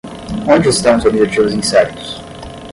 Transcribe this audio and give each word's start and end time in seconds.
Onde 0.51 0.69
estão 0.69 0.97
os 0.97 1.05
objetivos 1.05 1.53
incertos? 1.53 2.23